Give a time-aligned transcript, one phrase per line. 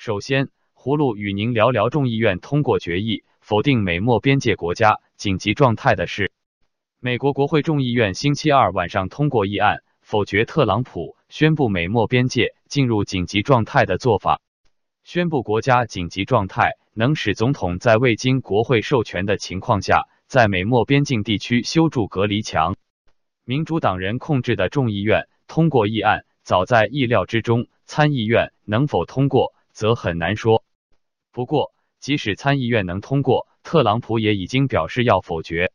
[0.00, 6.30] 首先，葫芦与您聊聊众议院通过决议否定美墨边界国家紧急状态的事。
[7.00, 14.40] 美国国会众议院星期二晚上通过议案，否决特朗普宣布美墨边界进入紧急状态的做法。
[15.02, 22.76] 宣布国家紧急状态能使总统在未经国会授权的情况下，在美墨边境地区修筑隔离墙。
[23.44, 27.66] 民主党人控制的众议院通过议案，早在意料之中。
[27.90, 30.64] 参议院能否通过，则很难说。
[31.30, 35.70] 不过，即使参议院能通过，特朗普也已经表示要否决。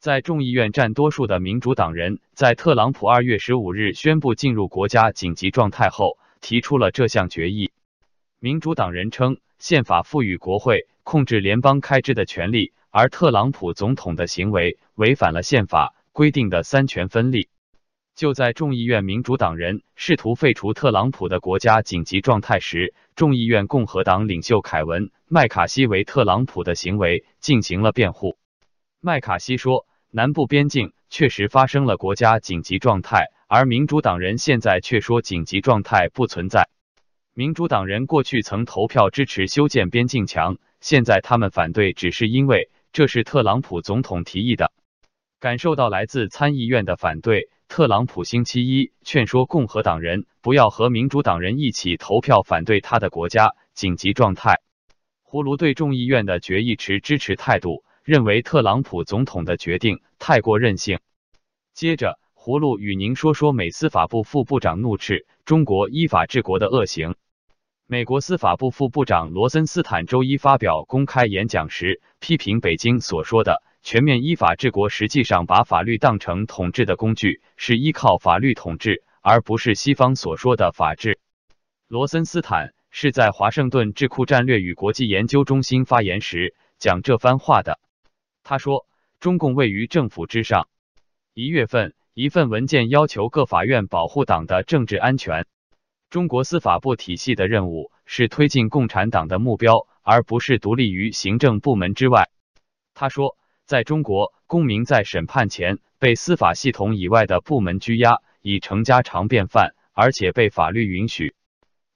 [0.00, 7.70] 在众议院占多数的民主党人，在特朗普二月十五日宣布进入国家紧急状态后，提出了这项决议。
[8.40, 17.48] 民主党人称，宪法赋予国会控制联邦开支的权利，而特朗普总统的行为违反了宪法规定的三权分立。
[18.18, 28.36] 就在众议院民主党人试图废除特朗普的国家紧急状态时，众议院共和党领袖凯文·麦卡锡为特朗普的行为进行了辩护。
[29.00, 36.68] 麦卡锡说，南部边境确实发生了国家紧急状态，而民主党人现在却说紧急状态不存在。
[37.34, 44.72] 民主党人过去曾投票支持修建边境墙，现在他们反对，只是因为这是特朗普总统提议的。
[45.38, 47.48] 感受到来自参议院的反对。
[47.68, 54.60] 特朗普星期一劝说共和党人不要和民主党人一起投票反对他的国家紧急状态。
[55.22, 60.98] 胡卢对众议院的决议持支持态度，认为特朗普总统的决定太过任性。
[61.74, 67.14] 接着，胡卢与您说说美司法部副部长怒斥中国依法治国的恶行。
[67.86, 73.62] 美国司法部副部长罗森斯坦周一发表公开演讲时，批评北京所说的。
[73.80, 81.20] 全面依法治国，实际上把法律当成统治的工具，是依靠法律统治，而不是西方所说的法治。
[81.86, 87.78] 罗森斯坦是在华盛顿智库战略与国际研究中心发言时讲这番话的。
[88.42, 88.86] 他说
[89.20, 90.68] ：“中共位于政府之上。”
[91.32, 95.46] 一月份，一份文件要求各法院保护党的政治安全。
[96.10, 102.28] 中国司法部体系的任务是推进共产党的目标，而不是独立于行政部门之外。
[102.92, 103.37] 他说。
[103.68, 111.34] 在中国，公民在审判前被司法系统以外的部门拘押，已成家常便饭，而且被法律允许。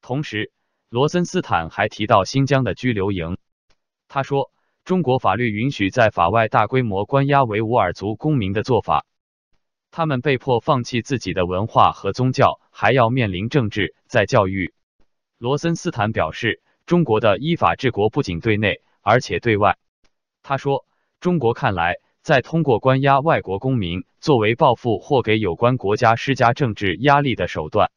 [0.00, 0.50] 同时，
[0.88, 3.36] 罗森斯坦还提到新疆的拘留营。
[4.08, 4.50] 他说，
[4.82, 9.04] 中国法律允许在法外大规模关押维吾尔族公民的做法，
[9.90, 14.72] 他们被迫放弃自己的文化和宗教，还要面临政治再教育。
[15.36, 19.76] 罗森斯坦表示，中国的依法治国不仅对内，而且对外。
[20.42, 20.87] 他说。
[21.20, 27.90] 中国看来，在通过关押外国公民作为报复或给有关国家施加政治压力的手段。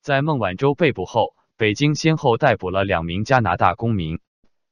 [0.00, 4.20] 在孟晚舟被捕后，北京先后逮捕了两名加拿大公民，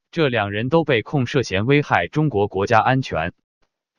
[0.09, 3.33] 这两人都被控涉嫌危害中国国家安全。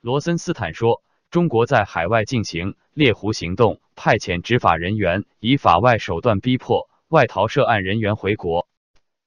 [0.01, 8.67] 罗森斯坦说，中国在海外进行猎狐行动，派遣执法人员以法外手段逼迫外逃涉案人员回国。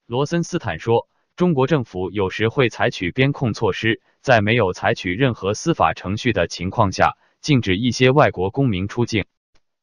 [0.08, 1.08] 罗森斯坦说。
[1.36, 9.26] 中国政府有时会采取边控措施，在没有采取任何司法程序的情况下，禁止一些外国公民出境。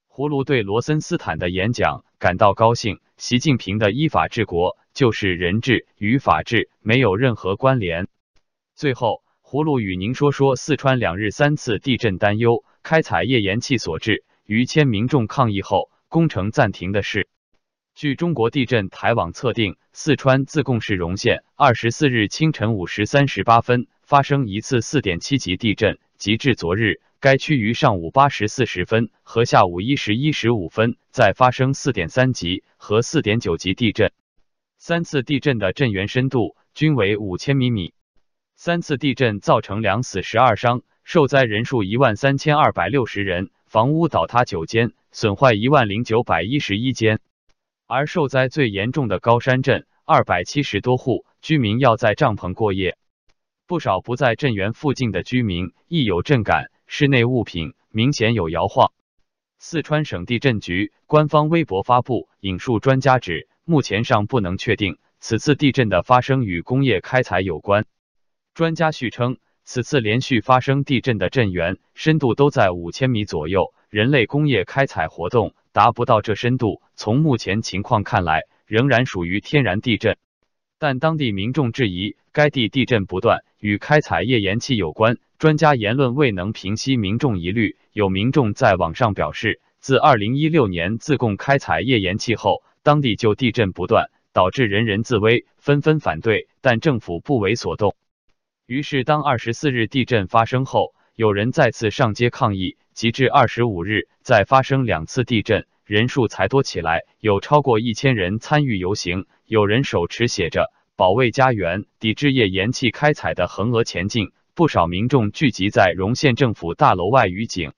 [0.09, 3.01] 葫芦对罗森斯坦的演讲感到高兴。
[3.19, 8.09] 习近平的依法治国就是人治与法治没有任何关联。
[8.75, 17.29] 最后，葫芦与您说说四川两日三次地震担忧开采页岩气所致，逾千民众抗议后工程暂停的事。
[17.95, 34.11] 据中国地震台网测定，四川自贡市荣县二十四日清晨五时三十八分发生一次四点七级地震，及至昨日，该区于上午八时四十分和下午一时一十五分再发生四点三级和四点九级地震，
[34.79, 37.93] 三次地震的震源深度均为五千米米。
[38.57, 47.21] 三次地震造成两死十二伤，受灾人数一万三千二百六十人，房屋倒塌九间，损坏一万零九百一十一间。
[47.95, 52.97] 而受灾最严重的高山镇，二百七十多户居民要在帐篷过夜，
[53.67, 58.93] 不少不在震源附近的居民亦有震感，室内物品明显有摇晃。
[59.59, 67.85] 四川省地震局官方微博发布引述专家指，目前尚不能确定此次地震的发生与工业开采有关。
[68.55, 75.55] 专家续称，此次连续发生地震的震源深度都在五千米左右，人类工业开采活动。
[75.73, 80.19] 达不到这深度，从目前情况看来，仍然属于天然地震。
[80.79, 85.19] 但当地民众质疑，该地地震不断，与开采页岩气有关。
[85.39, 87.77] 专家言论未能平息民众疑虑。
[87.93, 97.97] 有民众在网上表示，自二零一六年自贡开采页岩气后，当地就地震不断，导致人人自危，纷纷反对，但政府不为所动。
[98.67, 114.33] 于是，当二十四日地震发生后，有人再次上街抗议，及至二十五日，再发生两次地震，人数才多起来，有超过一千人参与游行，有人手持写着“保卫家园，抵制页岩气开采”的横额前进。
[114.55, 117.73] 不少民众聚集在荣县政府大楼外与警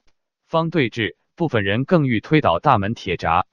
[0.47, 3.47] 方对峙，部分人更欲推倒大门铁闸。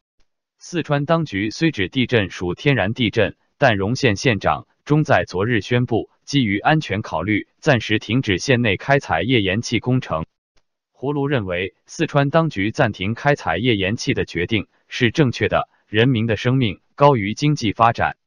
[0.60, 10.26] 四川当局虽指地震属天然地震，但荣县县长中在昨日宣布，基于安全考虑，暂时停止县内开采页岩气工程。
[10.92, 18.18] 胡卢认为，四川当局暂停开采页岩气的决定是正确的，人民的生命高于经济发展。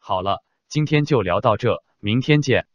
[0.00, 2.66] 好了，今天就聊到这，明天见。